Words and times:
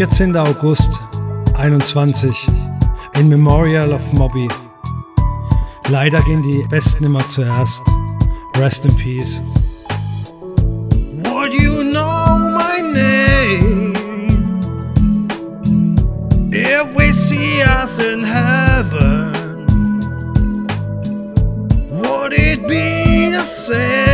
14. 0.00 0.34
August 0.34 0.90
21 1.56 2.46
in 3.16 3.28
Memorial 3.28 3.92
of 3.92 4.00
Mobby. 4.14 4.48
Leider 5.90 6.22
gehen 6.22 6.42
die 6.42 6.64
Besten 6.70 7.04
immer 7.04 7.26
zuerst. 7.28 7.82
Rest 8.56 8.86
in 8.86 8.96
Peace. 8.96 9.42
Would 11.24 11.52
you 11.52 11.82
know 11.84 12.38
my 12.56 12.80
name 12.80 13.94
if 16.50 16.94
we 16.96 17.12
see 17.12 17.62
us 17.62 17.98
in 17.98 18.24
heaven? 18.24 19.29
Would 22.30 22.38
it 22.38 22.68
be 22.68 23.28
the 23.30 23.42
same 23.42 24.09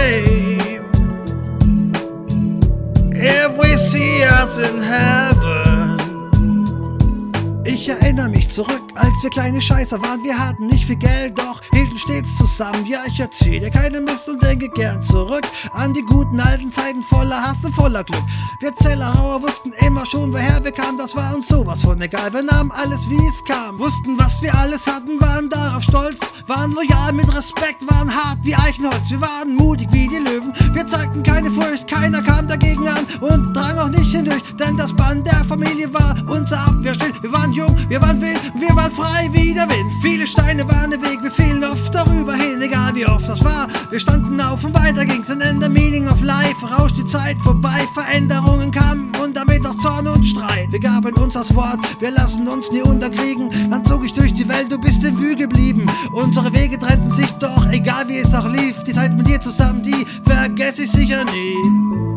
Ich 7.79 7.91
erinnere 7.91 8.31
mich 8.31 8.49
zurück, 8.49 8.85
als 8.95 9.23
wir 9.23 9.29
kleine 9.29 9.61
Scheißer 9.61 10.01
waren. 10.01 10.25
Wir 10.25 10.39
hatten 10.39 10.67
nicht 10.67 10.87
viel 10.87 10.97
Geld, 10.97 11.39
doch 11.39 11.61
hielten 11.75 11.99
stets 11.99 12.35
zusammen. 12.37 12.87
Ja, 12.87 13.01
ich 13.07 13.21
erzähl 13.21 13.61
dir 13.61 13.71
keine 13.71 14.01
Mist 14.01 14.27
und 14.31 14.43
denke 14.43 14.71
gern 14.71 15.03
zurück 15.03 15.45
an 15.73 15.93
die 15.93 16.01
guten 16.01 16.41
alten 16.41 16.73
Zeiten 16.73 17.03
voller 17.03 17.41
Hass 17.41 17.67
und 17.67 17.75
voller 17.75 18.03
Glück. 18.03 18.23
Wir 18.61 18.75
Zellerhauer 18.77 19.43
wussten 19.43 19.73
immer 19.87 20.07
schon, 20.07 20.33
woher 20.33 20.65
wir 20.65 20.73
kamen. 20.73 20.97
Das 20.97 21.15
war 21.15 21.35
uns 21.35 21.49
sowas 21.49 21.83
von 21.83 22.01
egal. 22.01 22.33
Wir 22.33 22.43
nahmen 22.43 22.73
alles, 22.73 23.11
wie 23.11 23.29
es 23.29 23.45
kam. 23.45 23.79
Wussten, 23.79 24.19
was 24.19 24.41
wir 24.41 24.55
alles 24.55 24.87
hatten, 24.87 25.21
waren 25.21 25.51
darauf 25.51 25.83
stolz. 25.83 26.21
Waren 26.47 26.73
loyal 26.73 27.13
mit 27.13 27.33
Respekt, 27.37 27.87
waren 27.91 28.09
hart 28.13 28.39
wie 28.43 28.55
Eichenholz. 28.55 29.11
Wir 29.11 29.21
waren 29.21 29.55
mutig 29.55 29.89
wie 29.93 30.09
die 30.09 30.17
Löwen. 30.17 30.53
Wir 30.73 30.87
zeigten 30.87 31.23
keine 31.23 31.51
Furcht, 31.51 31.87
keiner 31.89 32.23
kam 32.23 32.49
dagegen 32.49 32.89
an 32.89 33.05
und 33.21 33.53
drang 33.53 33.79
auch 33.79 33.89
nicht 33.91 34.13
hindurch. 34.13 34.43
Denn 34.59 34.77
das 34.77 34.95
Band 34.95 35.27
der 35.27 35.45
Familie 35.45 35.93
war 35.93 36.15
unser 36.29 36.61
Abwehrschild. 36.61 37.23
Wir 37.23 37.33
waren 37.33 37.53
jung, 37.53 37.66
wir 37.89 38.01
waren 38.01 38.21
wild, 38.21 38.41
wir 38.59 38.75
waren 38.75 38.91
frei 38.93 39.29
wie 39.33 39.55
der 39.55 39.69
Wind. 39.69 39.93
Viele 40.03 40.27
Steine 40.27 40.67
waren 40.69 40.91
der 40.91 41.01
Weg, 41.03 41.23
wir 41.23 41.31
fielen 41.31 41.65
oft 41.65 41.95
darüber 41.95 42.35
hin, 42.35 42.61
egal 42.63 42.95
wie 42.95 43.07
oft 43.07 43.29
das 43.29 43.43
war. 43.45 43.69
Wir 43.91 43.99
standen 43.99 44.41
auf 44.41 44.65
und 44.65 44.75
weiter 44.75 45.05
ging's 45.05 45.31
and 45.31 45.43
in 45.43 45.61
the 45.61 45.69
meaning 45.69 46.09
of 46.09 46.21
life. 46.23 46.55
Rauscht 46.65 46.97
die 46.99 47.07
Zeit 47.07 47.37
vorbei, 47.43 47.81
Veränderungen 47.95 48.71
kamen 48.71 49.13
und 49.23 49.37
damit 49.37 49.67
auch 49.67 49.77
Zorn 49.79 50.07
und 50.07 50.25
Streit. 50.25 50.71
Wir 50.71 50.81
gaben 50.81 51.15
uns 51.15 51.35
das 51.35 51.55
Wort, 51.55 51.79
wir 52.01 52.11
lassen 52.11 52.49
uns 52.49 52.71
nie 52.71 52.83
unterkriegen. 52.83 53.51
Dann 53.71 53.85
zog 53.85 54.05
ich 54.05 54.13
durch 54.13 54.35
die 54.35 54.49
Welt, 54.49 54.71
du 54.71 54.79
bist 54.81 55.05
in 55.05 55.19
Wühl 55.21 55.37
geblieben. 55.37 55.87
Unsere 56.13 56.53
Wege 56.53 56.79
trennten 56.79 57.13
sich 57.13 57.31
doch, 57.33 57.71
egal 57.71 58.09
wie 58.09 58.19
es 58.19 58.35
auch 58.35 58.49
lief. 58.49 58.83
Die 58.85 58.93
Zeit 58.93 59.17
mit 59.17 59.27
dir 59.27 59.41
zusammen, 59.41 59.83
die 59.83 60.07
vergesse 60.25 60.85
ich 60.85 60.91
sicher 60.91 61.25
nie. 61.25 62.16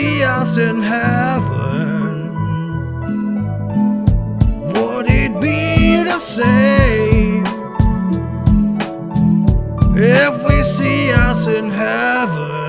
See 0.00 0.22
us 0.22 0.56
in 0.56 0.80
heaven? 0.82 2.32
Would 4.72 5.06
it 5.22 5.32
be 5.40 6.02
the 6.10 6.20
same 6.20 7.44
if 9.94 10.34
we 10.46 10.62
see 10.62 11.12
us 11.12 11.46
in 11.58 11.70
heaven? 11.70 12.60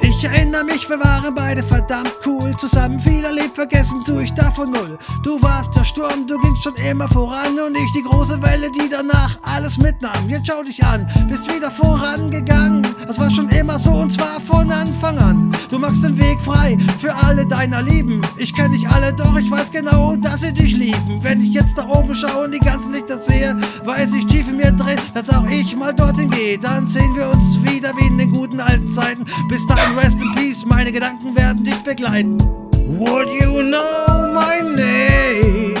Ich 0.00 0.24
erinnere 0.24 0.64
mich, 0.64 0.88
wir 0.88 0.98
waren 0.98 1.34
beide 1.34 1.62
verdammt 1.62 2.14
cool. 2.24 2.56
Zusammen 2.56 2.98
viel 3.00 3.24
erlebt, 3.24 3.54
vergessen 3.54 4.02
tu 4.04 4.18
ich 4.18 4.32
davon 4.32 4.70
null. 4.70 4.98
Du 5.22 5.40
warst 5.42 5.74
der 5.76 5.84
Sturm, 5.84 6.26
du 6.26 6.38
gingst 6.38 6.62
schon 6.64 6.74
immer 6.76 7.08
voran 7.08 7.58
und 7.66 7.76
ich 7.76 7.92
die 7.92 8.02
große 8.02 8.40
Welle, 8.42 8.70
die 8.70 8.88
danach 8.88 9.38
alles 9.42 9.76
mitnahm. 9.78 10.28
Jetzt 10.28 10.46
schau 10.46 10.62
dich 10.62 10.82
an, 10.82 11.06
bist 11.28 11.54
wieder 11.54 11.70
vorangegangen. 11.70 12.86
Das 13.06 13.18
war 13.18 13.30
schon 13.30 13.48
immer 13.50 13.78
so 13.78 13.90
und 13.90 14.10
zwar 14.10 14.40
von 14.40 14.55
Anfang 14.86 15.18
an. 15.18 15.52
Du 15.68 15.80
machst 15.80 16.04
den 16.04 16.16
Weg 16.16 16.40
frei 16.40 16.78
für 17.00 17.12
alle 17.12 17.44
deiner 17.46 17.82
Lieben. 17.82 18.20
Ich 18.36 18.54
kenn 18.54 18.70
nicht 18.70 18.88
alle, 18.88 19.12
doch 19.12 19.36
ich 19.36 19.50
weiß 19.50 19.72
genau, 19.72 20.14
dass 20.14 20.42
sie 20.42 20.52
dich 20.52 20.76
lieben. 20.76 21.18
Wenn 21.22 21.40
ich 21.40 21.52
jetzt 21.52 21.76
da 21.76 21.88
oben 21.88 22.14
schaue 22.14 22.44
und 22.44 22.54
die 22.54 22.60
ganzen 22.60 22.92
Lichter 22.92 23.18
sehe, 23.18 23.56
weiß 23.84 24.12
ich 24.12 24.26
tief 24.26 24.48
in 24.48 24.58
mir 24.58 24.70
drin, 24.70 24.98
dass 25.12 25.28
auch 25.30 25.48
ich 25.48 25.74
mal 25.74 25.92
dorthin 25.92 26.30
gehe. 26.30 26.56
Dann 26.58 26.86
sehen 26.86 27.14
wir 27.16 27.28
uns 27.28 27.60
wieder 27.64 27.92
wie 27.96 28.06
in 28.06 28.16
den 28.16 28.30
guten 28.30 28.60
alten 28.60 28.88
Zeiten. 28.88 29.24
Bis 29.48 29.66
dahin, 29.66 29.98
rest 29.98 30.20
in 30.20 30.32
peace, 30.36 30.64
meine 30.64 30.92
Gedanken 30.92 31.36
werden 31.36 31.64
dich 31.64 31.78
begleiten. 31.82 32.38
Would 32.86 33.28
you 33.40 33.62
know 33.62 34.32
my 34.32 34.62
name 34.62 35.74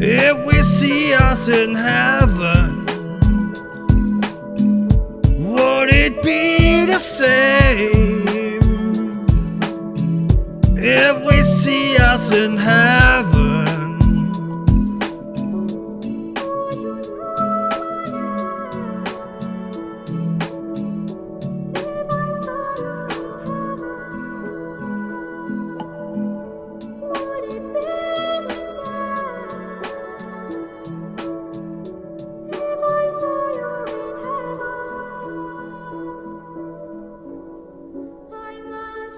if 0.00 0.36
we 0.46 0.62
see 0.64 1.14
us 1.14 1.46
in 1.46 1.76
heaven? 1.76 2.17
Same 6.98 8.26
if 10.76 11.24
we 11.26 11.42
see 11.42 11.96
us 11.98 12.32
in 12.32 12.56
heaven? 12.56 13.37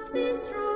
must 0.01 0.13
be 0.15 0.35
strong. 0.35 0.70